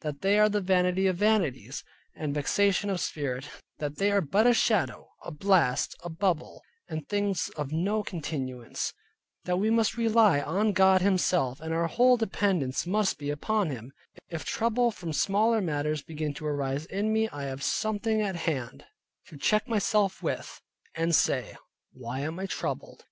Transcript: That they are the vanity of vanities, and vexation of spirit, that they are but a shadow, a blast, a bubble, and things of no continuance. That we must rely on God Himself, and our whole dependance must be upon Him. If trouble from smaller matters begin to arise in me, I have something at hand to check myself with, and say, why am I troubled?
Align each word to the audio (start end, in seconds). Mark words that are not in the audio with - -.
That 0.00 0.20
they 0.20 0.36
are 0.36 0.48
the 0.48 0.60
vanity 0.60 1.06
of 1.06 1.16
vanities, 1.16 1.84
and 2.16 2.34
vexation 2.34 2.90
of 2.90 2.98
spirit, 3.00 3.48
that 3.78 3.98
they 3.98 4.10
are 4.10 4.20
but 4.20 4.44
a 4.44 4.52
shadow, 4.52 5.08
a 5.22 5.30
blast, 5.30 5.94
a 6.02 6.08
bubble, 6.10 6.60
and 6.88 7.08
things 7.08 7.50
of 7.56 7.70
no 7.70 8.02
continuance. 8.02 8.92
That 9.44 9.58
we 9.58 9.70
must 9.70 9.96
rely 9.96 10.40
on 10.40 10.72
God 10.72 11.02
Himself, 11.02 11.60
and 11.60 11.72
our 11.72 11.86
whole 11.86 12.16
dependance 12.16 12.84
must 12.84 13.16
be 13.16 13.30
upon 13.30 13.70
Him. 13.70 13.92
If 14.28 14.44
trouble 14.44 14.90
from 14.90 15.12
smaller 15.12 15.60
matters 15.60 16.02
begin 16.02 16.34
to 16.34 16.46
arise 16.48 16.86
in 16.86 17.12
me, 17.12 17.28
I 17.28 17.44
have 17.44 17.62
something 17.62 18.20
at 18.20 18.34
hand 18.34 18.86
to 19.28 19.36
check 19.38 19.68
myself 19.68 20.20
with, 20.20 20.60
and 20.96 21.14
say, 21.14 21.54
why 21.92 22.22
am 22.22 22.40
I 22.40 22.46
troubled? 22.46 23.04